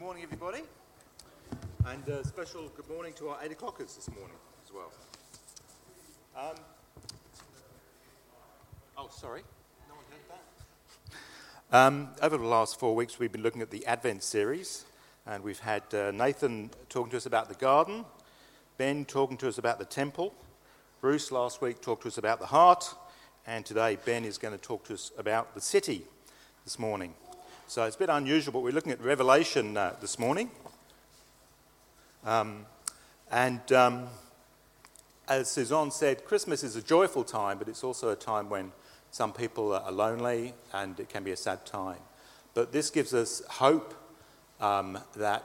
[0.00, 0.62] morning, everybody.
[1.84, 4.90] And a special good morning to our 8 o'clockers this morning as well.
[6.34, 6.56] Um,
[8.96, 9.42] oh, sorry.
[9.90, 10.38] No one heard
[11.70, 11.76] that.
[11.76, 14.86] Um, over the last four weeks, we've been looking at the Advent series,
[15.26, 18.06] and we've had uh, Nathan talking to us about the garden,
[18.78, 20.32] Ben talking to us about the temple,
[21.02, 22.94] Bruce last week talked to us about the heart,
[23.46, 26.06] and today Ben is going to talk to us about the city
[26.64, 27.12] this morning.
[27.70, 30.50] So it's a bit unusual, but we're looking at Revelation uh, this morning.
[32.24, 32.66] Um,
[33.30, 34.08] and um,
[35.28, 38.72] as Suzanne said, Christmas is a joyful time, but it's also a time when
[39.12, 42.00] some people are lonely and it can be a sad time.
[42.54, 43.94] But this gives us hope
[44.60, 45.44] um, that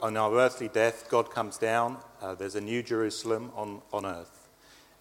[0.00, 4.48] on our earthly death, God comes down, uh, there's a new Jerusalem on, on earth.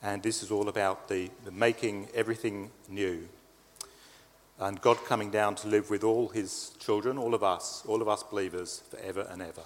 [0.02, 3.30] And this is all about the, the making everything new
[4.62, 8.08] and God coming down to live with all his children, all of us, all of
[8.08, 9.64] us believers, forever and ever.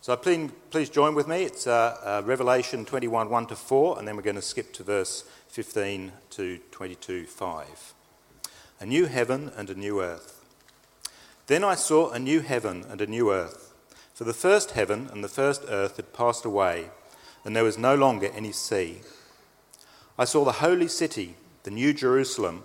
[0.00, 1.42] So please, please join with me.
[1.42, 4.82] It's uh, uh, Revelation 21 1 to 4, and then we're going to skip to
[4.82, 7.94] verse 15 to 22 5.
[8.80, 10.42] A new heaven and a new earth.
[11.46, 13.74] Then I saw a new heaven and a new earth.
[14.14, 16.90] For the first heaven and the first earth had passed away,
[17.44, 19.02] and there was no longer any sea.
[20.18, 22.64] I saw the holy city, the new Jerusalem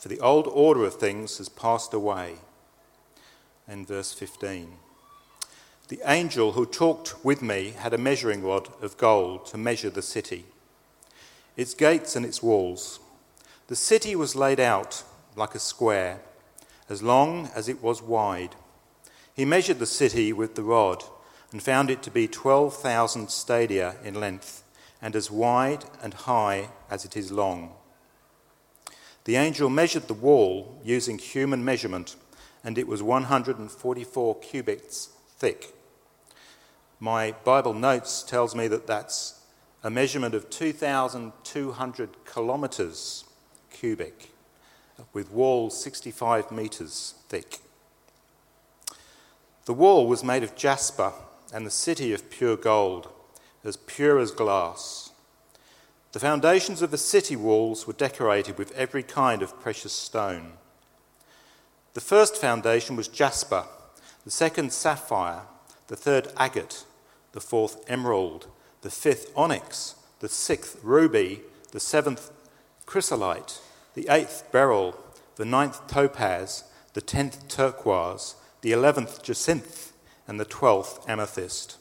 [0.00, 2.36] for the old order of things has passed away.
[3.68, 4.72] And verse 15
[5.88, 10.00] The angel who talked with me had a measuring rod of gold to measure the
[10.00, 10.46] city,
[11.54, 12.98] its gates and its walls.
[13.66, 15.04] The city was laid out
[15.36, 16.20] like a square,
[16.88, 18.56] as long as it was wide.
[19.34, 21.04] He measured the city with the rod
[21.52, 24.64] and found it to be 12,000 stadia in length
[25.02, 27.74] and as wide and high as it is long.
[29.30, 32.16] The angel measured the wall using human measurement,
[32.64, 35.72] and it was 144 cubits thick.
[36.98, 39.40] My Bible notes tells me that that's
[39.84, 43.22] a measurement of 2,200 kilometres
[43.72, 44.32] cubic,
[45.12, 47.58] with walls 65 metres thick.
[49.66, 51.12] The wall was made of jasper,
[51.54, 53.06] and the city of pure gold,
[53.62, 55.09] as pure as glass.
[56.12, 60.54] The foundations of the city walls were decorated with every kind of precious stone.
[61.94, 63.64] The first foundation was jasper,
[64.24, 65.42] the second sapphire,
[65.86, 66.84] the third agate,
[67.30, 68.48] the fourth emerald,
[68.82, 72.32] the fifth onyx, the sixth ruby, the seventh
[72.86, 73.60] chrysolite,
[73.94, 74.98] the eighth beryl,
[75.36, 79.92] the ninth topaz, the tenth turquoise, the eleventh jacinth,
[80.26, 81.76] and the twelfth amethyst.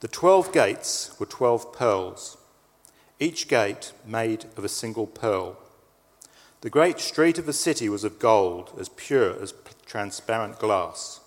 [0.00, 2.37] The twelve gates were twelve pearls
[3.20, 5.58] each gate made of a single pearl.
[6.60, 9.54] The great street of the city was of gold, as pure as
[9.86, 11.20] transparent glass.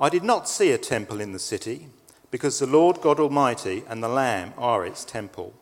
[0.00, 1.88] I did not see a temple in the city,
[2.30, 5.52] because the Lord God Almighty and the Lamb are its temple.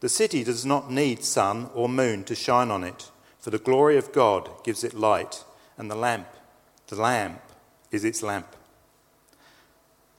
[0.00, 3.96] The city does not need sun or moon to shine on it, for the glory
[3.96, 5.44] of God gives it light,
[5.76, 6.28] and the lamp,
[6.88, 7.40] the lamp,
[7.90, 8.56] is its lamp.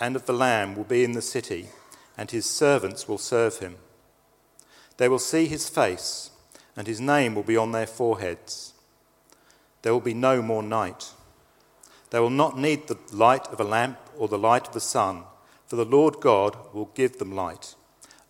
[0.00, 1.68] and of the Lamb will be in the city,
[2.16, 3.76] and his servants will serve him.
[4.96, 6.30] They will see his face,
[6.76, 8.74] and his name will be on their foreheads.
[9.82, 11.12] There will be no more night.
[12.10, 15.24] They will not need the light of a lamp or the light of the sun,
[15.66, 17.74] for the Lord God will give them light,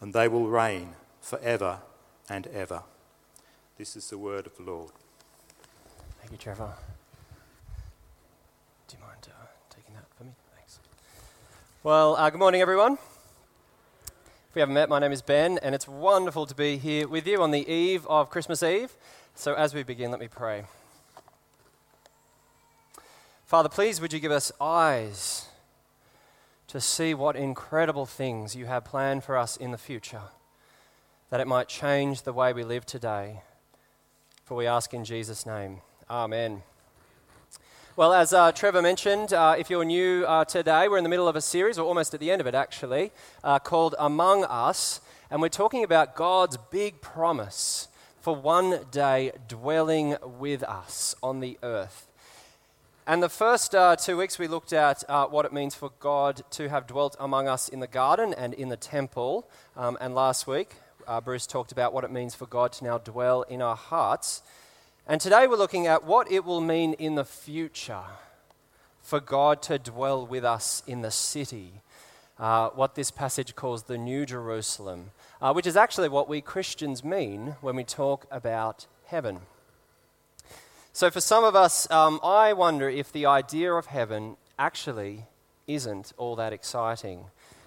[0.01, 1.81] and they will reign forever
[2.29, 2.83] and ever.
[3.79, 4.91] This is the word of the Lord.
[6.21, 6.73] Thank you, Trevor.
[8.89, 10.33] Do you mind uh, taking that for me?
[10.57, 10.79] Thanks.
[11.87, 12.95] Well, uh, good morning, everyone.
[12.95, 17.29] If we haven't met, my name is Ben, and it's wonderful to be here with
[17.29, 18.97] you on the eve of Christmas Eve.
[19.37, 20.65] So, as we begin, let me pray.
[23.45, 25.47] Father, please would you give us eyes
[26.67, 30.23] to see what incredible things you have planned for us in the future,
[31.31, 33.43] that it might change the way we live today.
[34.45, 35.83] For we ask in Jesus' name.
[36.11, 36.65] Amen.
[37.97, 41.29] Well, as uh, Trevor mentioned, uh, if you're new uh, today, we're in the middle
[41.29, 43.11] of a series, or almost at the end of it actually,
[43.43, 45.01] uh, called Among Us,
[45.31, 47.89] and we're talking about God's big promise
[48.21, 52.07] for one day dwelling with us on the earth.
[53.07, 56.43] And the first uh, two weeks, we looked at uh, what it means for God
[56.51, 59.49] to have dwelt among us in the garden and in the temple.
[59.75, 60.75] Um, and last week,
[61.25, 64.43] Bruce talked about what it means for God to now dwell in our hearts.
[65.09, 68.03] And today, we're looking at what it will mean in the future
[69.01, 71.75] for God to dwell with us in the city.
[72.41, 77.05] Uh, what this passage calls the New Jerusalem, uh, which is actually what we Christians
[77.05, 79.43] mean when we talk about heaven.
[80.93, 85.27] So, for some of us, um, I wonder if the idea of heaven actually
[85.69, 87.27] isn't all that exciting.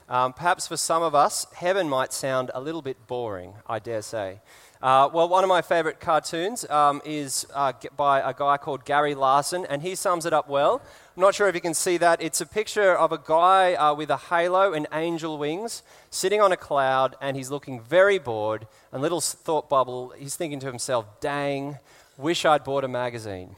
[0.09, 4.01] Um, perhaps for some of us, heaven might sound a little bit boring, I dare
[4.01, 4.41] say.
[4.81, 9.13] Uh, well, one of my favorite cartoons um, is uh, by a guy called Gary
[9.13, 10.81] Larson, and he sums it up well.
[11.15, 12.21] I'm not sure if you can see that.
[12.21, 16.53] It's a picture of a guy uh, with a halo and angel wings sitting on
[16.53, 18.67] a cloud, and he's looking very bored.
[18.93, 21.77] And little thought bubble, he's thinking to himself, dang,
[22.19, 23.55] Wish I'd bought a magazine.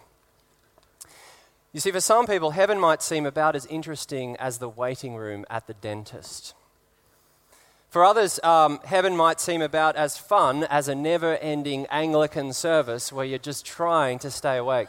[1.74, 5.46] You see, for some people, heaven might seem about as interesting as the waiting room
[5.50, 6.54] at the dentist.
[7.92, 13.12] For others, um, heaven might seem about as fun as a never ending Anglican service
[13.12, 14.88] where you're just trying to stay awake.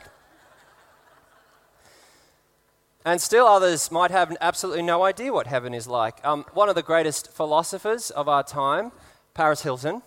[3.04, 6.24] And still others might have absolutely no idea what heaven is like.
[6.24, 8.92] Um, one of the greatest philosophers of our time,
[9.34, 10.02] Paris Hilton,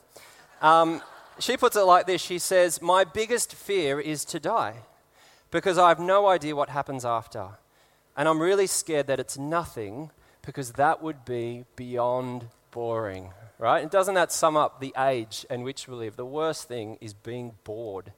[0.62, 1.02] um,
[1.38, 4.76] she puts it like this She says, My biggest fear is to die
[5.52, 7.58] because I have no idea what happens after.
[8.16, 10.12] And I'm really scared that it's nothing
[10.46, 13.81] because that would be beyond boring, right?
[13.81, 16.18] And doesn't that sum up the age in which we live?
[16.18, 18.12] The worst thing is being bored.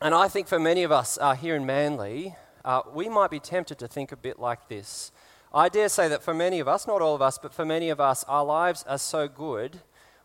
[0.00, 3.40] And I think for many of us uh, here in Manly, uh, we might be
[3.40, 5.10] tempted to think a bit like this.
[5.52, 7.90] I dare say that for many of us, not all of us, but for many
[7.90, 9.80] of us, our lives are so good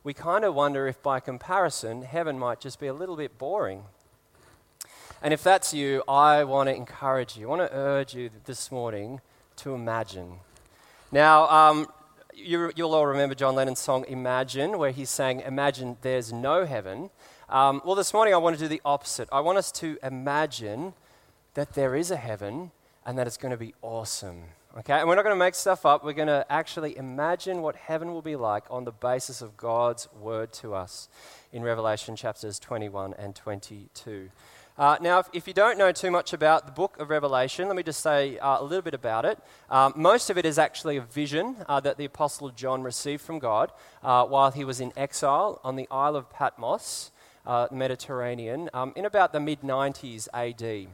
[0.06, 3.86] we kind of wonder if by comparison, heaven might just be a little bit boring.
[5.20, 8.72] And if that's you, I want to encourage you, I want to urge you this
[8.72, 9.20] morning
[9.56, 10.34] to imagine.
[11.12, 11.88] Now, um,
[12.36, 17.10] you, will all remember John Lennon's song Imagine, where he's saying, Imagine there's no heaven.
[17.50, 19.30] Um, well, this morning I want to do the opposite.
[19.32, 20.94] I want us to imagine
[21.54, 22.72] that there is a heaven
[23.06, 24.44] and that it's going to be awesome.
[24.78, 26.04] Okay, and we're not going to make stuff up.
[26.04, 30.10] We're going to actually imagine what heaven will be like on the basis of God's
[30.20, 31.08] word to us
[31.54, 34.30] in Revelation chapters 21 and 22.
[34.78, 37.78] Uh, now, if, if, you don't know too much about the book of Revelation, let
[37.78, 39.40] me just say uh, a little bit about it.
[39.70, 43.40] Um, most of it is actually a vision uh, that the Apostle John received from
[43.40, 43.72] God
[44.04, 47.12] uh, while he was in exile on the Isle of Patmos,
[47.46, 50.90] uh, Mediterranean, um, in about the mid 90s AD.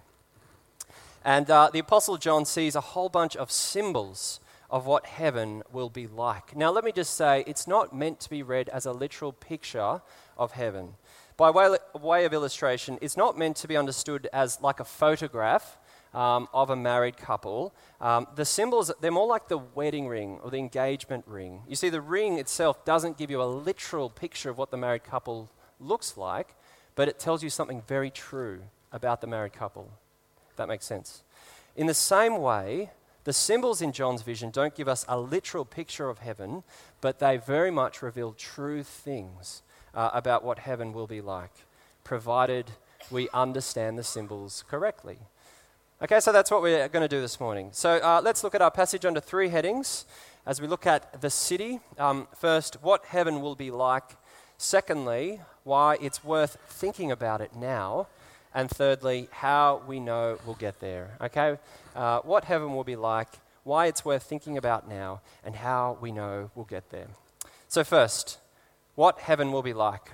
[1.25, 4.39] And uh, the Apostle John sees a whole bunch of symbols
[4.69, 6.55] of what heaven will be like.
[6.55, 10.01] Now, let me just say, it's not meant to be read as a literal picture
[10.37, 10.93] of heaven.
[11.41, 15.79] By way, way of illustration, it's not meant to be understood as like a photograph
[16.13, 17.73] um, of a married couple.
[17.99, 21.63] Um, the symbols, they're more like the wedding ring or the engagement ring.
[21.67, 25.03] You see, the ring itself doesn't give you a literal picture of what the married
[25.03, 26.53] couple looks like,
[26.93, 29.89] but it tells you something very true about the married couple
[30.57, 31.23] that makes sense.
[31.75, 32.91] In the same way,
[33.23, 36.61] the symbols in John's vision don't give us a literal picture of heaven,
[37.01, 41.51] but they very much reveal true things uh, about what heaven will be like,
[42.03, 42.71] provided
[43.09, 45.17] we understand the symbols correctly.
[46.01, 47.69] Okay, so that's what we're going to do this morning.
[47.71, 50.05] So uh, let's look at our passage under three headings
[50.45, 51.79] as we look at the city.
[51.99, 54.17] Um, first, what heaven will be like.
[54.57, 58.07] Secondly, why it's worth thinking about it now.
[58.53, 61.17] And thirdly, how we know we'll get there.
[61.21, 61.57] Okay?
[61.95, 63.27] Uh, what heaven will be like,
[63.63, 67.07] why it's worth thinking about now, and how we know we'll get there.
[67.67, 68.39] So, first,
[68.95, 70.11] what heaven will be like.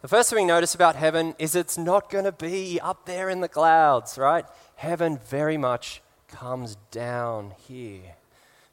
[0.00, 3.28] The first thing we notice about heaven is it's not going to be up there
[3.28, 4.44] in the clouds, right?
[4.76, 8.14] Heaven very much comes down here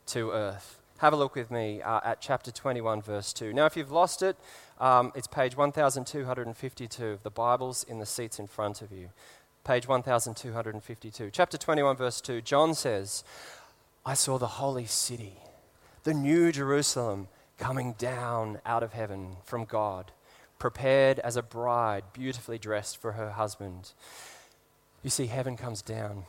[0.08, 0.80] to earth.
[1.00, 3.54] Have a look with me uh, at chapter 21, verse 2.
[3.54, 4.38] Now, if you've lost it,
[4.80, 9.10] um, it's page 1252 of the Bibles in the seats in front of you.
[9.64, 11.32] Page 1252.
[11.32, 12.42] Chapter 21, verse 2.
[12.42, 13.24] John says,
[14.06, 15.38] I saw the holy city,
[16.04, 20.12] the new Jerusalem, coming down out of heaven from God
[20.60, 23.92] prepared as a bride, beautifully dressed for her husband.
[25.04, 26.24] You see, heaven comes down.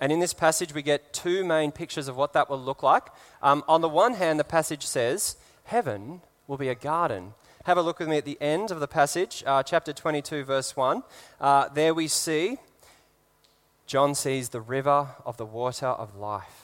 [0.00, 3.08] And in this passage, we get two main pictures of what that will look like.
[3.42, 7.34] Um, on the one hand, the passage says, Heaven will be a garden.
[7.64, 10.76] Have a look with me at the end of the passage, uh, chapter 22, verse
[10.76, 11.02] 1.
[11.40, 12.58] Uh, there we see
[13.86, 16.61] John sees the river of the water of life.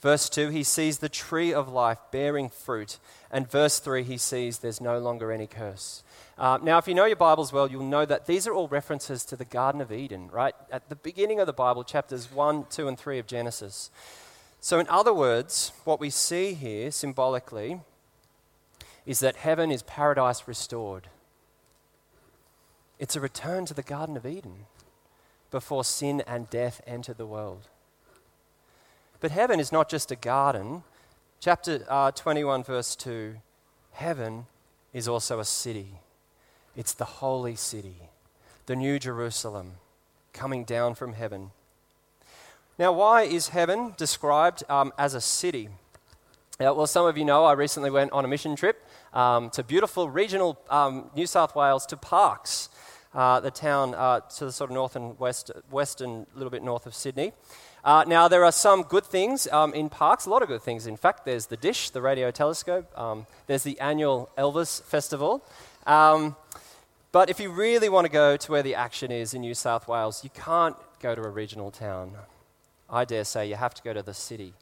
[0.00, 2.98] Verse 2, he sees the tree of life bearing fruit.
[3.30, 6.02] And verse 3, he sees there's no longer any curse.
[6.38, 9.24] Uh, now, if you know your Bibles well, you'll know that these are all references
[9.24, 10.54] to the Garden of Eden, right?
[10.70, 13.90] At the beginning of the Bible, chapters 1, 2, and 3 of Genesis.
[14.60, 17.80] So, in other words, what we see here symbolically
[19.06, 21.08] is that heaven is paradise restored.
[22.98, 24.66] It's a return to the Garden of Eden
[25.50, 27.68] before sin and death entered the world.
[29.26, 30.84] But heaven is not just a garden.
[31.40, 33.34] Chapter uh, 21, verse 2
[33.90, 34.46] heaven
[34.92, 35.98] is also a city.
[36.76, 37.96] It's the holy city,
[38.66, 39.78] the new Jerusalem,
[40.32, 41.50] coming down from heaven.
[42.78, 45.70] Now, why is heaven described um, as a city?
[46.60, 49.64] Uh, well, some of you know I recently went on a mission trip um, to
[49.64, 52.68] beautiful regional um, New South Wales to Parkes,
[53.12, 56.50] uh, the town uh, to the sort of north and west, west and a little
[56.50, 57.32] bit north of Sydney.
[57.86, 60.88] Uh, now, there are some good things um, in Parkes, a lot of good things.
[60.88, 65.40] In fact, there's the dish, the radio telescope, um, there's the annual Elvis Festival.
[65.86, 66.34] Um,
[67.12, 69.86] but if you really want to go to where the action is in New South
[69.86, 72.10] Wales, you can't go to a regional town.
[72.90, 74.52] I dare say you have to go to the city.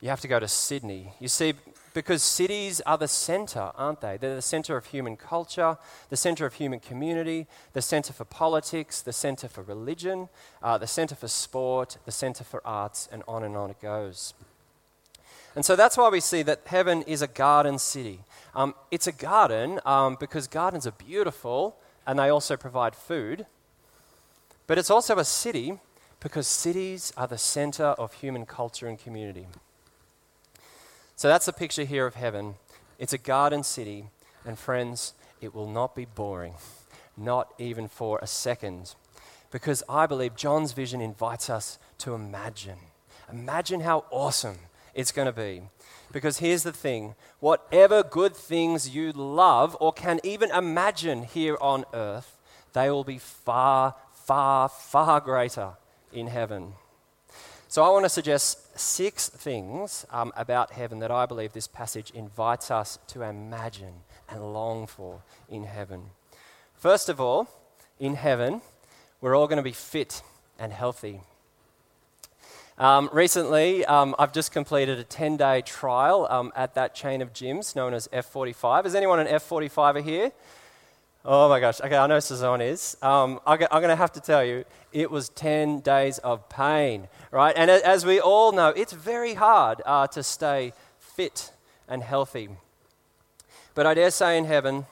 [0.00, 1.12] You have to go to Sydney.
[1.20, 1.54] You see,
[1.92, 4.16] because cities are the center, aren't they?
[4.16, 5.76] They're the center of human culture,
[6.08, 10.28] the center of human community, the center for politics, the center for religion,
[10.62, 14.32] uh, the center for sport, the center for arts, and on and on it goes.
[15.54, 18.20] And so that's why we see that heaven is a garden city.
[18.54, 21.76] Um, it's a garden um, because gardens are beautiful
[22.06, 23.46] and they also provide food.
[24.66, 25.78] But it's also a city
[26.20, 29.46] because cities are the center of human culture and community.
[31.20, 32.54] So that's a picture here of heaven.
[32.98, 34.06] It's a garden city,
[34.42, 35.12] and friends,
[35.42, 36.54] it will not be boring,
[37.14, 38.94] not even for a second.
[39.50, 42.78] Because I believe John's vision invites us to imagine.
[43.30, 44.60] Imagine how awesome
[44.94, 45.64] it's going to be.
[46.10, 51.84] Because here's the thing whatever good things you love or can even imagine here on
[51.92, 52.38] earth,
[52.72, 55.72] they will be far, far, far greater
[56.14, 56.72] in heaven.
[57.68, 62.10] So I want to suggest six things um, about heaven that I believe this passage
[62.10, 66.10] invites us to imagine and long for in heaven.
[66.76, 67.48] First of all,
[67.98, 68.62] in heaven,
[69.20, 70.22] we're all going to be fit
[70.58, 71.20] and healthy.
[72.78, 77.34] Um, recently, um, I've just completed a 10 day trial um, at that chain of
[77.34, 78.86] gyms known as F45.
[78.86, 80.32] Is anyone an F45er here?
[81.24, 81.80] Oh my gosh.
[81.80, 82.96] Okay, I know Suzanne is.
[83.02, 87.54] Um, I'm going to have to tell you, it was 10 days of pain, right?
[87.56, 91.52] And as we all know, it's very hard uh, to stay fit
[91.88, 92.48] and healthy.
[93.74, 94.86] But I dare say in heaven,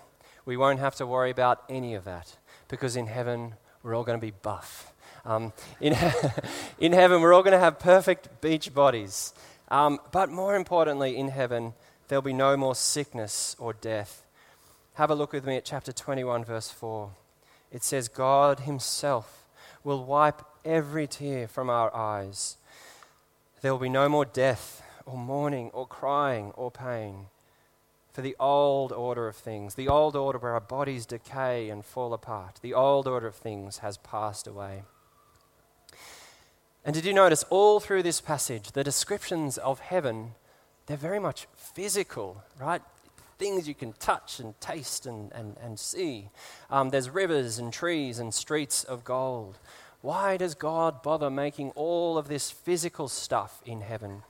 [0.44, 2.36] we won't have to worry about any of that
[2.68, 4.92] because in heaven, we're all going to be buff
[5.28, 5.94] um, in,
[6.78, 9.34] in heaven, we're all going to have perfect beach bodies.
[9.70, 11.74] Um, but more importantly, in heaven,
[12.08, 14.24] there'll be no more sickness or death.
[14.98, 17.10] Have a look with me at chapter 21, verse 4.
[17.70, 19.46] It says, God Himself
[19.84, 22.56] will wipe every tear from our eyes.
[23.62, 27.26] There will be no more death, or mourning, or crying, or pain.
[28.12, 32.12] For the old order of things, the old order where our bodies decay and fall
[32.12, 34.82] apart, the old order of things has passed away.
[36.84, 40.32] And did you notice all through this passage, the descriptions of heaven,
[40.86, 42.82] they're very much physical, right?
[43.38, 46.30] Things you can touch and taste and, and, and see.
[46.70, 49.58] Um, there's rivers and trees and streets of gold.
[50.00, 54.22] Why does God bother making all of this physical stuff in heaven?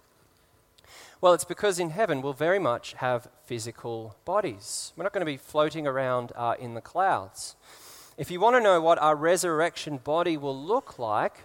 [1.20, 4.92] Well, it's because in heaven we'll very much have physical bodies.
[4.96, 7.56] We're not going to be floating around uh, in the clouds.
[8.16, 11.40] If you want to know what our resurrection body will look like,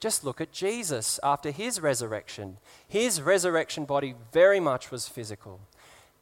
[0.00, 2.58] just look at Jesus after his resurrection.
[2.86, 5.60] His resurrection body very much was physical.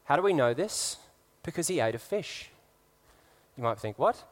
[0.04, 0.96] How do we know this?
[1.42, 2.50] Because he ate a fish.
[3.56, 4.25] You might think, what?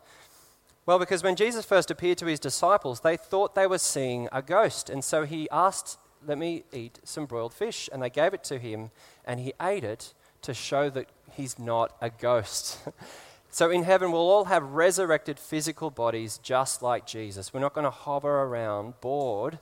[0.85, 4.43] Well, because when Jesus first appeared to his disciples, they thought they were seeing a
[4.43, 4.91] ghost.
[4.91, 7.89] And so he asked, Let me eat some broiled fish.
[7.93, 8.91] And they gave it to him,
[9.25, 10.13] and he ate it
[10.43, 12.81] to show that he's not a ghost.
[13.51, 17.55] so in heaven, we'll all have resurrected physical bodies just like Jesus.
[17.55, 19.61] We're not going to hover around bored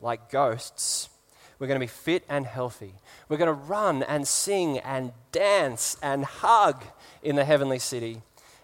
[0.00, 1.10] like ghosts.
[1.58, 2.94] We're going to be fit and healthy.
[3.28, 6.84] We're going to run and sing and dance and hug
[7.22, 8.22] in the heavenly city,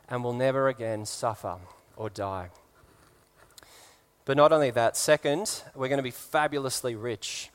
[0.08, 1.56] and we'll never again suffer
[1.96, 2.50] or die.
[4.24, 7.50] But not only that, second, we're going to be fabulously rich.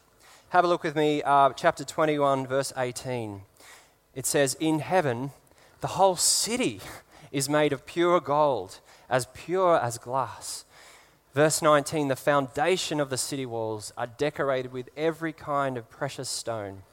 [0.49, 3.41] Have a look with me, uh, chapter 21, verse 18.
[4.13, 5.31] It says, In heaven,
[5.81, 6.81] the whole city
[7.31, 10.64] is made of pure gold, as pure as glass.
[11.35, 16.29] Verse 19, the foundation of the city walls are decorated with every kind of precious
[16.29, 16.83] stone.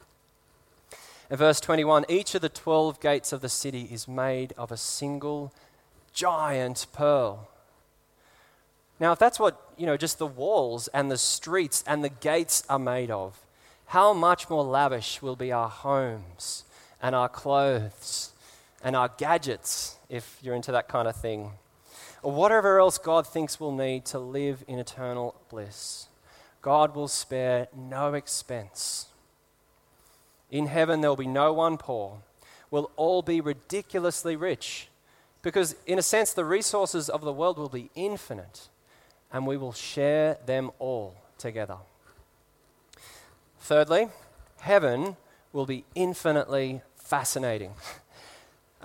[1.29, 4.75] And verse 21, each of the 12 gates of the city is made of a
[4.75, 5.53] single
[6.11, 7.47] giant pearl.
[8.99, 12.65] Now, if that's what, you know, just the walls and the streets and the gates
[12.69, 13.39] are made of,
[13.87, 16.65] how much more lavish will be our homes
[17.01, 18.33] and our clothes
[18.83, 21.51] and our gadgets, if you're into that kind of thing,
[22.23, 26.07] or whatever else God thinks we'll need to live in eternal bliss.
[26.61, 29.07] God will spare no expense.
[30.49, 32.19] In heaven, there will be no one poor.
[32.71, 34.87] We'll all be ridiculously rich
[35.41, 38.69] because, in a sense, the resources of the world will be infinite
[39.31, 41.77] and we will share them all together.
[43.59, 44.07] Thirdly,
[44.61, 45.17] heaven
[45.51, 47.73] will be infinitely fascinating.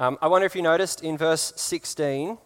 [0.00, 2.38] Um, I wonder if you noticed in verse 16,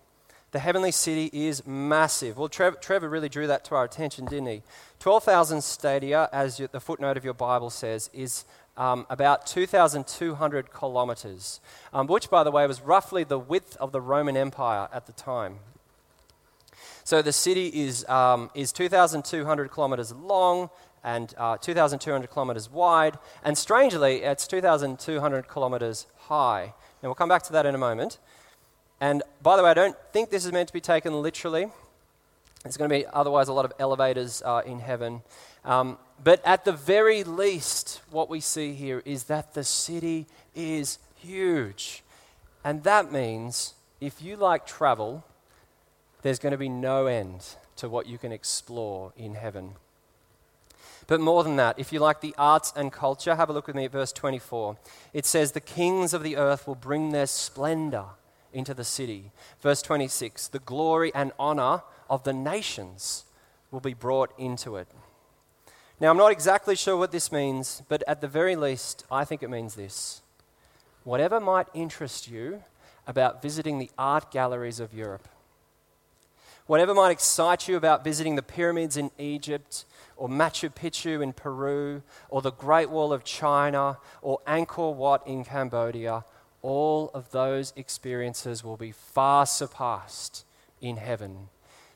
[0.52, 2.36] the heavenly city is massive.
[2.36, 4.62] Well, Trevor, Trevor really drew that to our attention, didn't he?
[5.00, 8.44] 12,000 stadia, as you, the footnote of your Bible says, is
[8.76, 11.60] um, about 2,200 kilometers,
[11.94, 15.12] um, which, by the way, was roughly the width of the Roman Empire at the
[15.12, 15.56] time.
[17.02, 20.68] So the city is, um, is 2,200 kilometers long
[21.02, 26.62] and uh, 2,200 kilometers wide, and strangely, it's 2,200 kilometers high.
[26.62, 28.18] And we'll come back to that in a moment.
[29.02, 31.66] And by the way, I don't think this is meant to be taken literally.
[32.62, 35.22] There's going to be otherwise a lot of elevators uh, in heaven.
[35.64, 41.00] Um, but at the very least, what we see here is that the city is
[41.16, 42.04] huge.
[42.62, 45.24] And that means if you like travel,
[46.22, 49.72] there's going to be no end to what you can explore in heaven.
[51.08, 53.74] But more than that, if you like the arts and culture, have a look with
[53.74, 54.76] me at verse 24.
[55.12, 58.04] It says, The kings of the earth will bring their splendor
[58.52, 59.32] into the city.
[59.60, 63.24] Verse 26, the glory and honor of the nations
[63.70, 64.88] will be brought into it.
[66.00, 69.42] Now, I'm not exactly sure what this means, but at the very least, I think
[69.42, 70.20] it means this.
[71.04, 72.64] Whatever might interest you
[73.06, 75.28] about visiting the art galleries of Europe,
[76.66, 79.84] whatever might excite you about visiting the pyramids in Egypt,
[80.16, 85.44] or Machu Picchu in Peru, or the Great Wall of China, or Angkor Wat in
[85.44, 86.24] Cambodia,
[86.62, 90.44] all of those experiences will be far surpassed
[90.80, 91.48] in heaven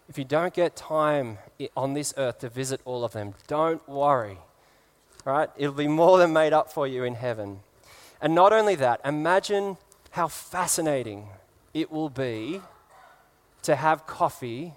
[0.09, 1.39] if you don't get time
[1.77, 4.39] on this earth to visit all of them, don't worry.
[5.25, 5.51] Right?
[5.57, 7.61] It'll be more than made up for you in heaven.
[8.21, 9.77] And not only that, imagine
[10.13, 11.29] how fascinating
[11.75, 12.61] it will be
[13.63, 14.75] to have coffee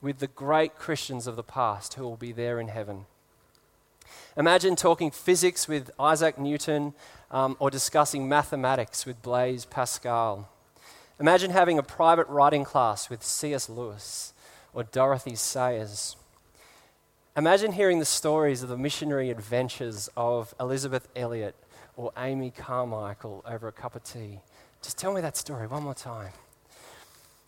[0.00, 3.04] with the great Christians of the past who will be there in heaven.
[4.36, 6.92] Imagine talking physics with Isaac Newton
[7.30, 10.48] um, or discussing mathematics with Blaise Pascal.
[11.20, 13.68] Imagine having a private writing class with C.S.
[13.68, 14.32] Lewis
[14.72, 16.16] or Dorothy Sayers.
[17.36, 21.54] Imagine hearing the stories of the missionary adventures of Elisabeth Elliot
[21.96, 24.40] or Amy Carmichael over a cup of tea.
[24.82, 26.32] Just tell me that story one more time.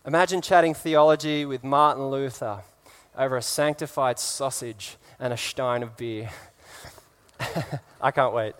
[0.07, 2.62] Imagine chatting theology with Martin Luther
[3.18, 6.31] over a sanctified sausage and a stein of beer.
[8.01, 8.55] I can't wait.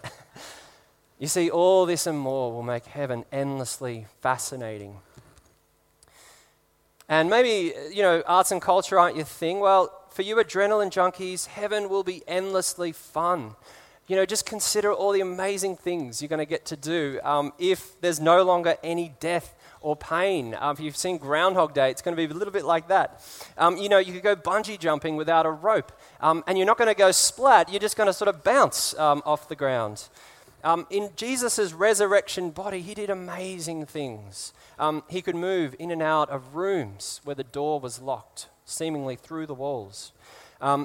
[1.19, 5.01] You see, all this and more will make heaven endlessly fascinating
[7.09, 9.61] and maybe, you know, arts and culture aren't your thing.
[9.61, 13.55] Well, for you adrenaline junkies, heaven will be endlessly fun.
[14.09, 17.53] You know, just consider all the amazing things you're going to get to do um,
[17.59, 20.57] if there's no longer any death or pain.
[20.59, 23.23] Um, if you've seen Groundhog Day, it's going to be a little bit like that.
[23.57, 26.79] Um, you know, you could go bungee jumping without a rope, um, and you're not
[26.79, 30.09] going to go splat, you're just going to sort of bounce um, off the ground.
[30.65, 34.53] Um, in Jesus' resurrection body, he did amazing things.
[34.79, 39.17] Um, he could move in and out of rooms where the door was locked, seemingly
[39.17, 40.12] through the walls.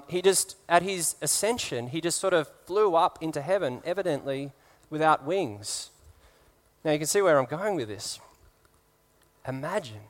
[0.08, 4.52] He just, at his ascension, he just sort of flew up into heaven, evidently
[4.92, 5.90] without wings.
[6.84, 8.20] Now you can see where I'm going with this.
[9.48, 10.02] Imagine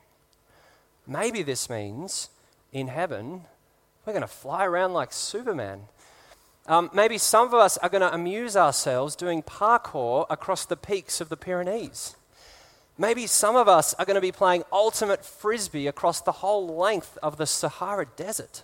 [1.07, 2.29] maybe this means
[2.71, 3.41] in heaven
[4.05, 5.81] we're going to fly around like Superman.
[6.67, 11.21] Um, maybe some of us are going to amuse ourselves doing parkour across the peaks
[11.21, 12.15] of the Pyrenees.
[12.97, 17.17] Maybe some of us are going to be playing ultimate frisbee across the whole length
[17.23, 18.63] of the Sahara Desert.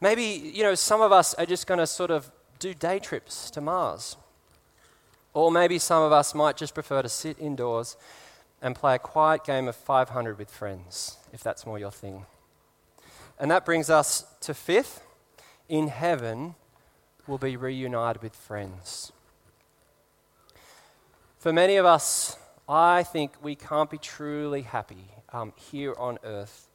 [0.00, 3.50] Maybe, you know, some of us are just going to sort of do day trips
[3.50, 4.16] to Mars.
[5.34, 7.96] Or maybe some of us might just prefer to sit indoors
[8.62, 12.26] and play a quiet game of 500 with friends, if that's more your thing.
[13.38, 15.02] And that brings us to fifth.
[15.68, 16.56] In heaven,
[17.26, 19.12] we'll be reunited with friends.
[21.38, 22.36] For many of us,
[22.68, 26.68] I think we can't be truly happy um, here on earth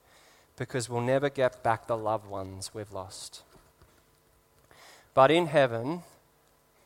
[0.57, 3.43] because we'll never get back the loved ones we've lost.
[5.13, 6.03] But in heaven,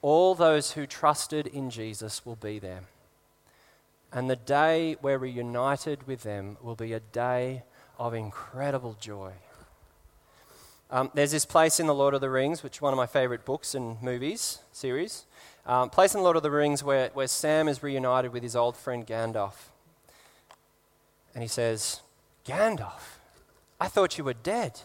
[0.02, 2.82] all those who trusted in Jesus will be there.
[4.12, 7.64] And the day where we're reunited with them will be a day
[7.98, 9.34] of incredible joy.
[10.92, 13.06] Um, there's this place in The Lord of the Rings, which is one of my
[13.06, 15.26] favorite books and movies series.
[15.68, 18.56] Um, place in The Lord of the Rings where, where Sam is reunited with his
[18.56, 19.70] old friend Gandalf.
[21.36, 22.02] And he says,
[22.44, 23.20] Gandalf,
[23.80, 24.82] I thought you were dead.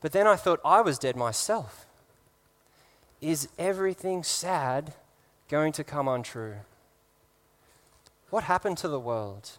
[0.00, 1.86] But then I thought I was dead myself.
[3.20, 4.94] Is everything sad
[5.48, 6.56] going to come untrue?
[8.30, 9.58] What happened to the world?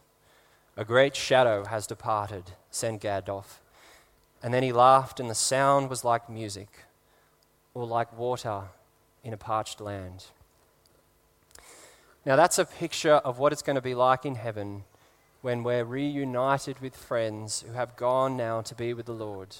[0.77, 3.59] A great shadow has departed, said Gandalf.
[4.41, 6.69] And then he laughed, and the sound was like music,
[7.73, 8.69] or like water
[9.25, 10.27] in a parched land.
[12.25, 14.85] Now, that's a picture of what it's going to be like in heaven
[15.41, 19.57] when we're reunited with friends who have gone now to be with the Lord.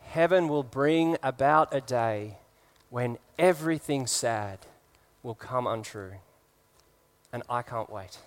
[0.00, 2.38] Heaven will bring about a day
[2.88, 4.60] when everything sad
[5.24, 6.12] will come untrue.
[7.34, 8.18] And I can't wait.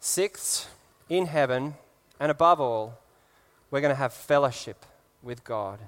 [0.00, 0.68] Sixth,
[1.08, 1.76] in heaven,
[2.20, 2.98] and above all,
[3.70, 4.84] we're going to have fellowship
[5.22, 5.78] with God.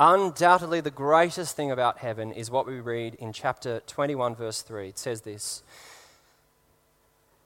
[0.00, 4.88] Undoubtedly, the greatest thing about heaven is what we read in chapter 21, verse 3.
[4.88, 5.62] It says this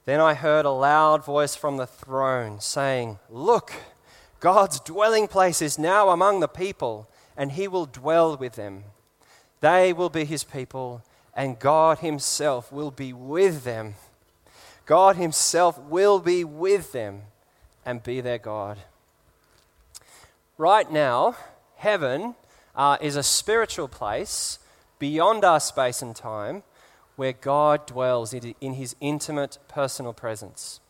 [0.06, 3.74] Then I heard a loud voice from the throne saying, Look,
[4.40, 8.84] God's dwelling place is now among the people, and he will dwell with them.
[9.60, 11.02] They will be his people,
[11.38, 13.94] and God himself will be with them.
[14.86, 17.22] God himself will be with them
[17.86, 18.78] and be their God.
[20.56, 21.36] Right now,
[21.76, 22.34] heaven
[22.74, 24.58] uh, is a spiritual place
[24.98, 26.64] beyond our space and time
[27.14, 30.80] where God dwells in his intimate personal presence.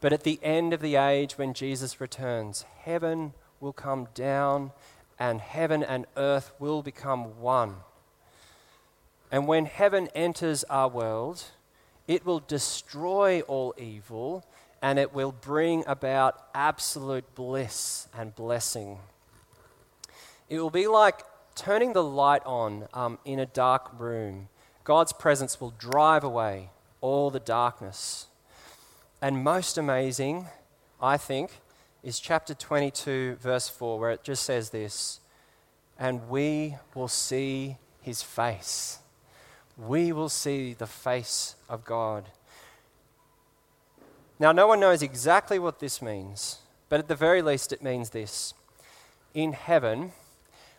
[0.00, 4.70] But at the end of the age, when Jesus returns, heaven will come down
[5.18, 7.78] and heaven and earth will become one.
[9.30, 11.44] And when heaven enters our world,
[12.08, 14.44] it will destroy all evil
[14.82, 18.98] and it will bring about absolute bliss and blessing.
[20.48, 21.20] It will be like
[21.54, 24.48] turning the light on um, in a dark room.
[24.84, 28.26] God's presence will drive away all the darkness.
[29.22, 30.46] And most amazing,
[31.00, 31.50] I think,
[32.02, 35.20] is chapter 22, verse 4, where it just says this
[35.98, 38.98] And we will see his face.
[39.80, 42.26] We will see the face of God.
[44.38, 46.58] Now, no one knows exactly what this means,
[46.90, 48.52] but at the very least, it means this.
[49.32, 50.12] In heaven,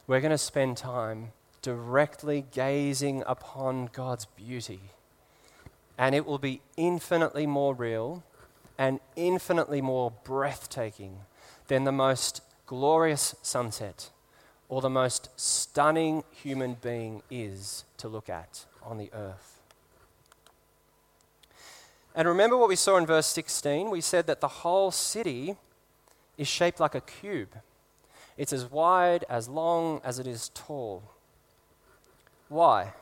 [0.05, 1.31] we're going to spend time
[1.63, 4.81] directly gazing upon God's beauty.
[5.97, 8.23] And it will be infinitely more real
[8.77, 11.19] and infinitely more breathtaking
[11.67, 14.09] than the most glorious sunset
[14.69, 19.61] or the most stunning human being is to look at on the earth.
[22.15, 23.89] And remember what we saw in verse 16?
[23.89, 25.55] We said that the whole city
[26.37, 27.55] is shaped like a cube.
[28.37, 31.03] It's as wide, as long as it is tall.
[32.49, 32.93] Why?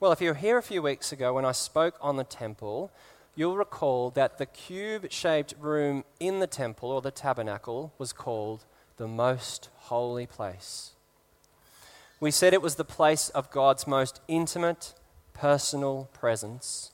[0.00, 2.90] Well, if you were here a few weeks ago when I spoke on the temple,
[3.34, 8.64] you'll recall that the cube shaped room in the temple or the tabernacle was called
[8.98, 10.92] the most holy place.
[12.18, 14.94] We said it was the place of God's most intimate,
[15.34, 16.92] personal presence,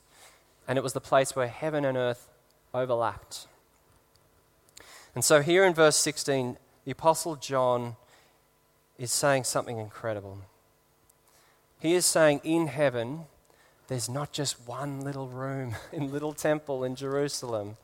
[0.66, 2.28] and it was the place where heaven and earth
[2.74, 3.46] overlapped.
[5.14, 7.96] And so, here in verse 16, the Apostle John
[8.98, 10.38] is saying something incredible.
[11.78, 13.26] He is saying, in heaven,
[13.88, 17.76] there's not just one little room in little temple in Jerusalem.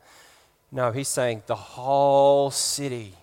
[0.71, 3.13] No, he's saying the whole city,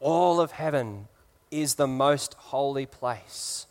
[0.00, 1.08] all of heaven,
[1.50, 3.66] is the most holy place.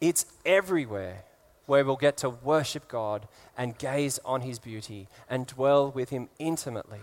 [0.00, 1.24] It's everywhere.
[1.66, 6.30] where we'll get to worship God and gaze on his beauty and dwell with him
[6.38, 7.00] intimately.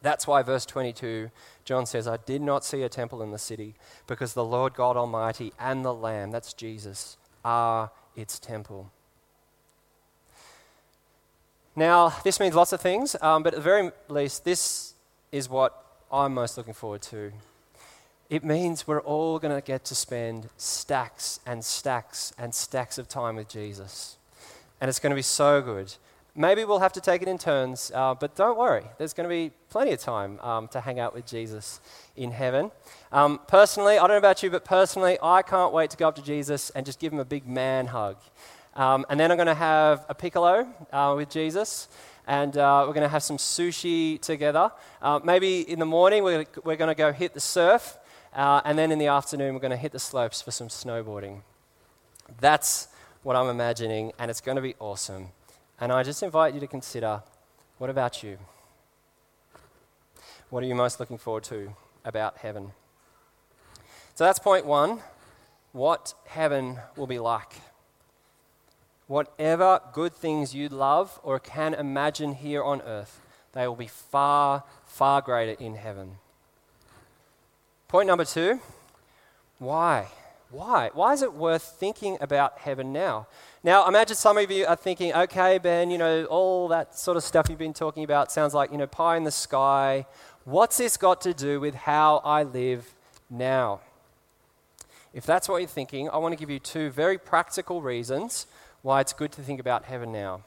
[0.00, 1.30] That's why, verse 22,
[1.66, 3.74] John says, I did not see a temple in the city
[4.06, 8.90] because the Lord God Almighty and the Lamb, that's Jesus, are its temple.
[11.76, 14.94] Now, this means lots of things, um, but at the very least, this
[15.30, 17.32] is what I'm most looking forward to.
[18.30, 23.08] It means we're all going to get to spend stacks and stacks and stacks of
[23.08, 24.18] time with Jesus.
[24.80, 25.92] And it's going to be so good.
[26.36, 28.84] Maybe we'll have to take it in turns, uh, but don't worry.
[28.98, 31.80] There's going to be plenty of time um, to hang out with Jesus
[32.14, 32.70] in heaven.
[33.10, 36.14] Um, personally, I don't know about you, but personally, I can't wait to go up
[36.14, 38.16] to Jesus and just give him a big man hug.
[38.76, 41.88] Um, and then I'm going to have a piccolo uh, with Jesus,
[42.28, 44.70] and uh, we're going to have some sushi together.
[45.02, 47.98] Uh, maybe in the morning, we're, we're going to go hit the surf,
[48.34, 51.42] uh, and then in the afternoon, we're going to hit the slopes for some snowboarding.
[52.40, 52.88] That's
[53.22, 55.28] what I'm imagining, and it's going to be awesome.
[55.80, 57.22] And I just invite you to consider
[57.78, 58.38] what about you?
[60.50, 62.72] What are you most looking forward to about heaven?
[64.14, 65.00] So that's point one
[65.72, 67.54] what heaven will be like.
[69.06, 73.20] Whatever good things you love or can imagine here on earth,
[73.52, 76.18] they will be far, far greater in heaven.
[77.90, 78.60] Point number two
[79.58, 80.06] why?
[80.48, 80.90] Why?
[80.94, 83.26] Why is it worth thinking about heaven now?
[83.64, 87.24] Now, imagine some of you are thinking, okay, Ben, you know, all that sort of
[87.24, 90.06] stuff you've been talking about sounds like, you know, pie in the sky.
[90.44, 92.94] What's this got to do with how I live
[93.28, 93.80] now?
[95.12, 98.46] If that's what you're thinking, I want to give you two very practical reasons
[98.82, 100.42] why it's good to think about heaven now.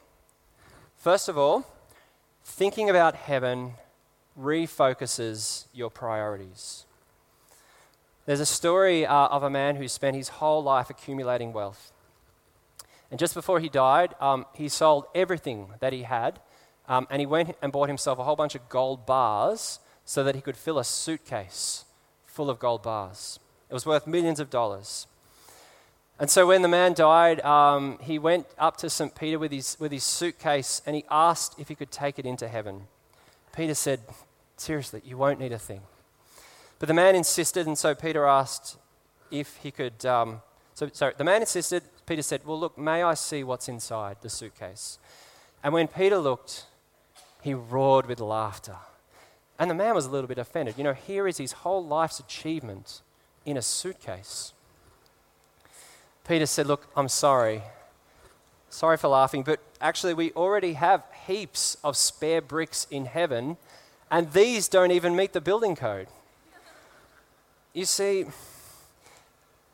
[0.95, 1.67] First of all,
[2.45, 3.73] thinking about heaven
[4.39, 6.85] refocuses your priorities.
[8.25, 11.91] There's a story uh, of a man who spent his whole life accumulating wealth.
[13.11, 16.39] And just before he died, um, he sold everything that he had,
[16.87, 20.35] um, and he went and bought himself a whole bunch of gold bars so that
[20.35, 21.85] he could fill a suitcase
[22.25, 23.39] full of gold bars.
[23.69, 25.07] It was worth millions of dollars.
[26.19, 29.13] And so when the man died, um, he went up to St.
[29.15, 32.47] Peter with his, with his suitcase and he asked if he could take it into
[32.47, 32.87] heaven.
[33.55, 33.99] Peter said,
[34.55, 35.81] Seriously, you won't need a thing.
[36.83, 38.75] But the man insisted, and so Peter asked
[39.31, 40.05] if he could.
[40.05, 40.41] Um,
[40.73, 41.81] so, sorry, the man insisted.
[42.05, 44.99] Peter said, Well, look, may I see what's inside the suitcase?
[45.63, 46.65] And when Peter looked,
[47.41, 48.75] he roared with laughter.
[49.57, 50.75] And the man was a little bit offended.
[50.77, 53.01] You know, here is his whole life's achievement
[53.45, 54.51] in a suitcase.
[56.27, 57.63] Peter said, Look, I'm sorry.
[58.69, 63.55] Sorry for laughing, but actually, we already have heaps of spare bricks in heaven,
[64.11, 66.07] and these don't even meet the building code.
[67.73, 68.25] You see,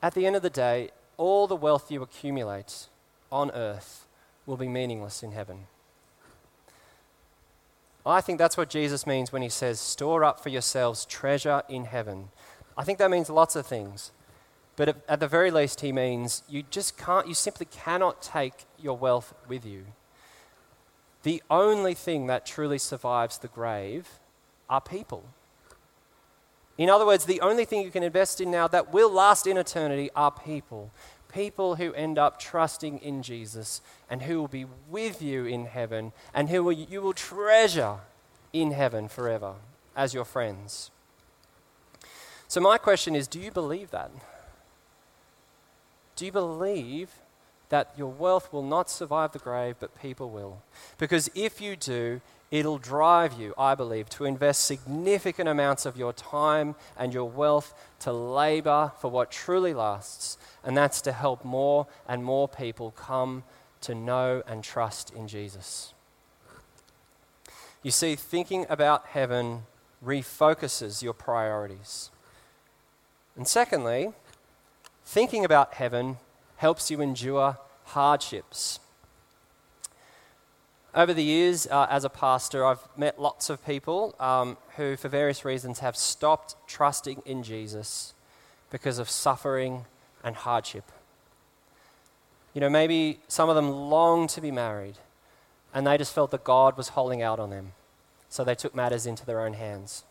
[0.01, 2.87] at the end of the day, all the wealth you accumulate
[3.29, 4.05] on earth
[4.45, 5.67] will be meaningless in heaven.
[8.05, 11.85] I think that's what Jesus means when he says, store up for yourselves treasure in
[11.85, 12.29] heaven.
[12.77, 14.11] I think that means lots of things.
[14.77, 18.97] But at the very least, he means you just can't, you simply cannot take your
[18.97, 19.87] wealth with you.
[21.23, 24.07] The only thing that truly survives the grave
[24.69, 25.25] are people.
[26.79, 29.57] In other words, the only thing you can invest in now that will last in
[29.57, 30.91] eternity are people.
[31.31, 36.13] People who end up trusting in Jesus and who will be with you in heaven
[36.33, 37.97] and who will, you will treasure
[38.53, 39.55] in heaven forever
[39.93, 40.89] as your friends.
[42.47, 44.09] So, my question is do you believe that?
[46.15, 47.09] Do you believe
[47.67, 50.61] that your wealth will not survive the grave, but people will?
[50.97, 56.13] Because if you do, It'll drive you, I believe, to invest significant amounts of your
[56.13, 61.85] time and your wealth to labor for what truly lasts, and that's to help more
[62.07, 63.43] and more people come
[63.81, 65.93] to know and trust in Jesus.
[67.83, 69.63] You see, thinking about heaven
[70.03, 72.09] refocuses your priorities.
[73.35, 74.11] And secondly,
[75.05, 76.17] thinking about heaven
[76.57, 78.79] helps you endure hardships.
[80.95, 85.07] Over the years, uh, as a pastor, I've met lots of people um, who, for
[85.07, 88.13] various reasons, have stopped trusting in Jesus
[88.71, 89.85] because of suffering
[90.23, 90.91] and hardship.
[92.55, 94.95] You know, maybe some of them longed to be married
[95.73, 97.73] and they just felt that God was holding out on them,
[98.27, 100.03] so they took matters into their own hands.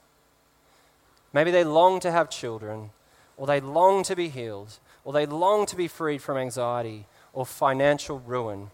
[1.32, 2.90] Maybe they longed to have children,
[3.36, 7.44] or they longed to be healed, or they longed to be freed from anxiety or
[7.44, 8.70] financial ruin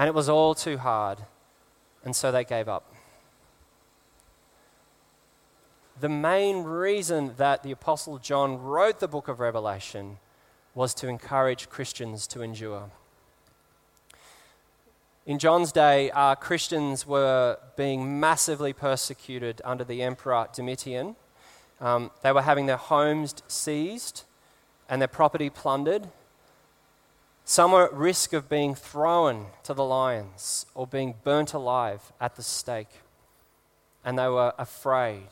[0.00, 1.18] and it was all too hard.
[2.02, 2.90] And so they gave up.
[6.00, 10.16] The main reason that the Apostle John wrote the book of Revelation
[10.74, 12.90] was to encourage Christians to endure.
[15.26, 21.14] In John's day, uh, Christians were being massively persecuted under the Emperor Domitian.
[21.78, 24.24] Um, they were having their homes seized
[24.88, 26.08] and their property plundered.
[27.50, 32.36] Some were at risk of being thrown to the lions or being burnt alive at
[32.36, 33.00] the stake.
[34.04, 35.26] And they were afraid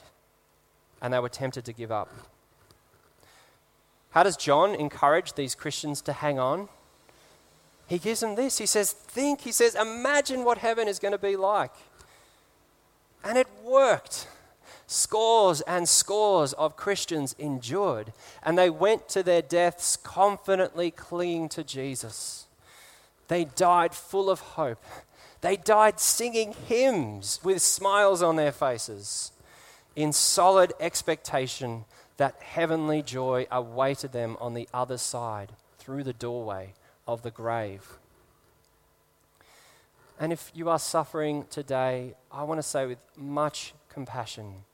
[1.01, 2.13] and they were tempted to give up.
[4.11, 6.69] How does John encourage these Christians to hang on?
[7.87, 8.59] He gives them this.
[8.59, 11.75] He says, Think, he says, imagine what heaven is going to be like.
[13.23, 14.27] And it worked.
[14.91, 18.11] Scores and scores of Christians endured,
[18.43, 22.47] and they went to their deaths confidently clinging to Jesus.
[23.29, 24.83] They died full of hope.
[25.43, 29.31] They died singing hymns with smiles on their faces,
[29.95, 31.85] in solid expectation
[32.17, 36.73] that heavenly joy awaited them on the other side through the doorway
[37.07, 37.99] of the grave.
[40.19, 44.65] And if you are suffering today, I want to say with much compassion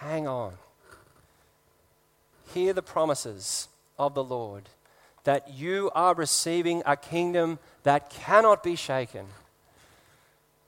[0.00, 0.54] hang on.
[2.54, 4.68] Hear the promises of the Lord
[5.24, 9.26] that you are receiving a kingdom that cannot be shaken,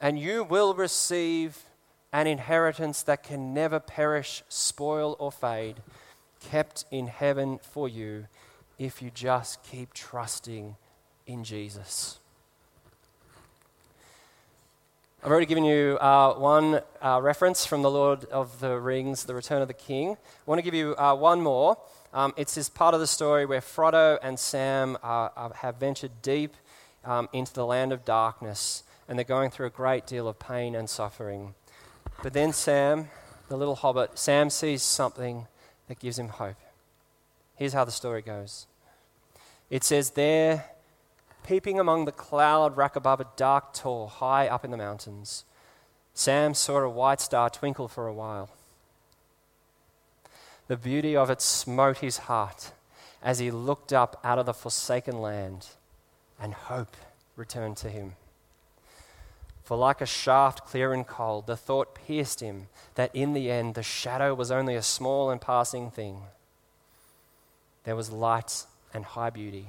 [0.00, 1.64] and you will receive
[2.12, 5.76] an inheritance that can never perish, spoil, or fade,
[6.40, 8.26] kept in heaven for you
[8.78, 10.76] if you just keep trusting
[11.26, 12.19] in Jesus.
[15.22, 19.34] I've already given you uh, one uh, reference from the Lord of the Rings, The
[19.34, 20.12] Return of the King.
[20.12, 21.76] I want to give you uh, one more.
[22.14, 26.56] Um, it's this part of the story where Frodo and Sam have ventured deep
[27.04, 30.74] um, into the land of darkness and they're going through a great deal of pain
[30.74, 31.54] and suffering.
[32.22, 33.08] But then Sam,
[33.50, 35.48] the little hobbit, Sam sees something
[35.88, 36.56] that gives him hope.
[37.56, 38.66] Here's how the story goes
[39.68, 40.64] it says, There
[41.42, 45.44] peeping among the cloud rack above a dark tor high up in the mountains.
[46.14, 48.50] Sam saw a white star twinkle for a while.
[50.68, 52.72] The beauty of it smote his heart
[53.22, 55.68] as he looked up out of the forsaken land,
[56.40, 56.96] and hope
[57.36, 58.14] returned to him.
[59.62, 63.74] For like a shaft clear and cold, the thought pierced him that in the end
[63.74, 66.22] the shadow was only a small and passing thing.
[67.84, 69.68] There was light and high beauty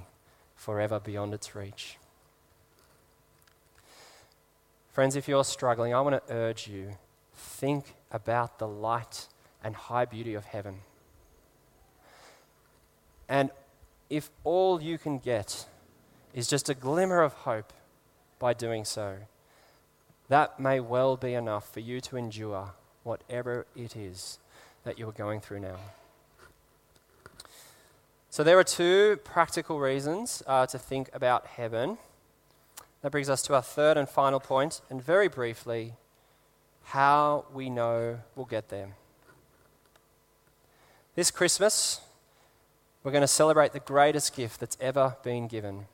[0.61, 1.97] forever beyond its reach.
[4.91, 6.91] Friends, if you're struggling, I want to urge you
[7.33, 9.27] think about the light
[9.63, 10.81] and high beauty of heaven.
[13.27, 13.49] And
[14.07, 15.65] if all you can get
[16.31, 17.73] is just a glimmer of hope
[18.37, 19.15] by doing so,
[20.29, 24.37] that may well be enough for you to endure whatever it is
[24.83, 25.77] that you are going through now.
[28.31, 31.97] So, there are two practical reasons uh, to think about heaven.
[33.01, 35.95] That brings us to our third and final point, and very briefly,
[36.85, 38.95] how we know we'll get there.
[41.13, 41.99] This Christmas,
[43.03, 45.87] we're going to celebrate the greatest gift that's ever been given.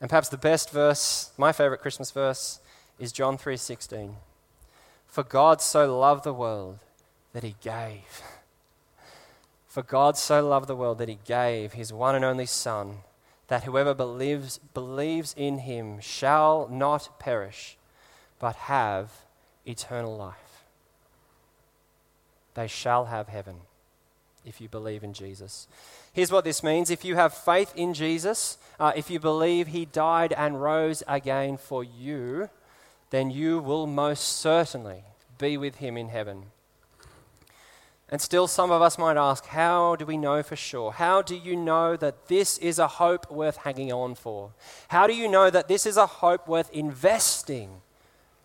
[0.00, 2.60] And perhaps the best verse, my favorite Christmas verse,
[3.00, 4.14] is John 3:16.
[5.08, 6.78] For God so loved the world
[7.32, 8.22] that he gave.
[9.74, 12.98] For God so loved the world that he gave his one and only Son,
[13.48, 17.76] that whoever believes, believes in him shall not perish,
[18.38, 19.10] but have
[19.66, 20.62] eternal life.
[22.54, 23.62] They shall have heaven
[24.44, 25.66] if you believe in Jesus.
[26.12, 29.86] Here's what this means if you have faith in Jesus, uh, if you believe he
[29.86, 32.48] died and rose again for you,
[33.10, 35.02] then you will most certainly
[35.36, 36.44] be with him in heaven.
[38.14, 40.92] And still, some of us might ask, how do we know for sure?
[40.92, 44.52] How do you know that this is a hope worth hanging on for?
[44.86, 47.82] How do you know that this is a hope worth investing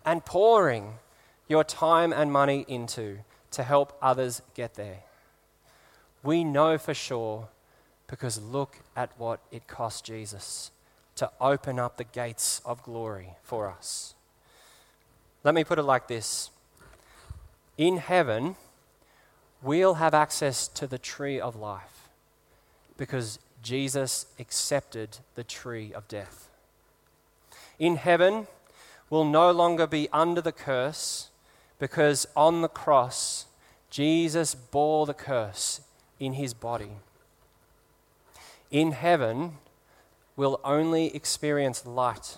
[0.03, 0.93] and pouring
[1.47, 3.19] your time and money into
[3.51, 5.01] to help others get there?
[6.23, 7.49] We know for sure
[8.08, 10.71] because look at what it cost Jesus
[11.17, 14.15] to open up the gates of glory for us.
[15.44, 16.50] Let me put it like this
[17.77, 18.56] In heaven,
[19.62, 22.10] we'll have access to the tree of life
[22.97, 26.49] because Jesus accepted the tree of death.
[27.77, 28.47] In heaven,
[29.10, 31.29] we'll no longer be under the curse
[31.77, 33.45] because on the cross,
[33.89, 35.81] Jesus bore the curse
[36.19, 36.91] in his body.
[38.69, 39.53] In heaven,
[40.35, 42.37] we'll only experience light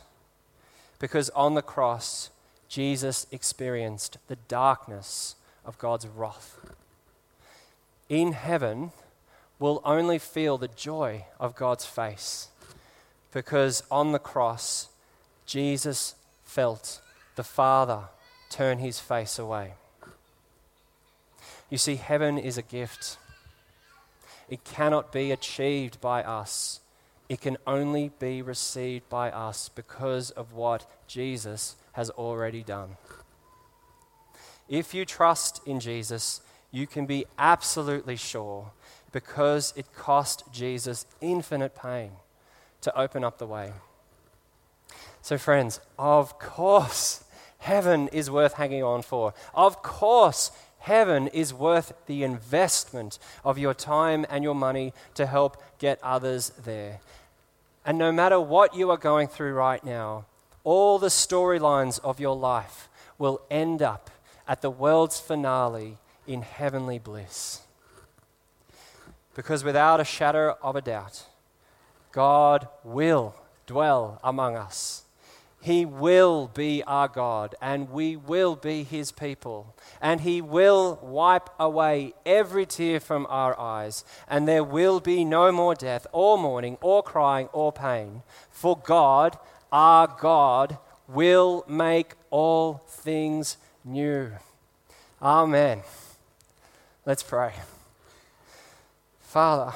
[0.99, 2.29] because on the cross,
[2.69, 6.57] Jesus experienced the darkness of God's wrath
[8.11, 8.91] in heaven
[9.57, 12.49] will only feel the joy of God's face
[13.31, 14.89] because on the cross,
[15.45, 16.99] Jesus felt
[17.37, 18.09] the Father
[18.49, 19.75] turn his face away.
[21.69, 23.17] You see, heaven is a gift.
[24.49, 26.81] It cannot be achieved by us.
[27.29, 32.97] It can only be received by us because of what Jesus has already done.
[34.67, 36.41] If you trust in Jesus,
[36.71, 38.71] you can be absolutely sure
[39.11, 42.11] because it cost Jesus infinite pain
[42.81, 43.73] to open up the way.
[45.21, 47.23] So, friends, of course,
[47.59, 49.33] heaven is worth hanging on for.
[49.53, 55.61] Of course, heaven is worth the investment of your time and your money to help
[55.77, 57.01] get others there.
[57.85, 60.25] And no matter what you are going through right now,
[60.63, 64.09] all the storylines of your life will end up
[64.47, 65.97] at the world's finale
[66.27, 67.61] in heavenly bliss.
[69.35, 71.25] Because without a shadow of a doubt,
[72.11, 75.03] God will dwell among us.
[75.61, 79.75] He will be our God, and we will be His people.
[80.01, 85.51] And He will wipe away every tear from our eyes, and there will be no
[85.51, 88.23] more death, or mourning, or crying, or pain.
[88.49, 89.37] For God,
[89.71, 94.31] our God, will make all things new.
[95.21, 95.81] Amen.
[97.11, 97.51] Let's pray.
[99.19, 99.73] Father,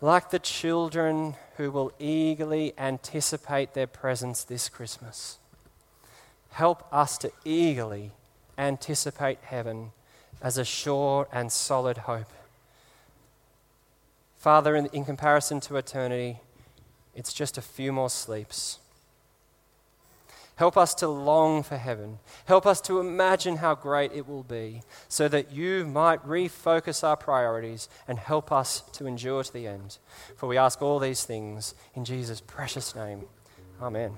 [0.00, 5.38] like the children who will eagerly anticipate their presents this Christmas,
[6.50, 8.10] help us to eagerly
[8.58, 9.92] anticipate heaven
[10.42, 12.32] as a sure and solid hope.
[14.36, 16.40] Father, in, in comparison to eternity,
[17.14, 18.80] it's just a few more sleeps.
[20.56, 22.18] Help us to long for heaven.
[22.46, 27.16] Help us to imagine how great it will be, so that you might refocus our
[27.16, 29.98] priorities and help us to endure to the end.
[30.36, 33.26] For we ask all these things in Jesus' precious name.
[33.82, 34.12] Amen.